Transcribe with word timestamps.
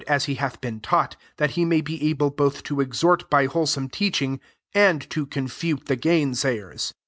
S4r 0.07 0.25
he 0.25 0.33
hath 0.33 0.59
been 0.61 0.79
taught, 0.79 1.15
that 1.37 1.51
he 1.51 1.63
may 1.63 1.79
be 1.79 2.09
able 2.09 2.31
both 2.31 2.63
to 2.63 2.81
exhort 2.81 3.29
by 3.29 3.45
i^holesome 3.45 3.91
teaching, 3.91 4.39
and 4.73 5.07
to 5.11 5.27
con 5.27 5.47
fute 5.47 5.85
the 5.85 5.95
galnsayers. 5.97 6.93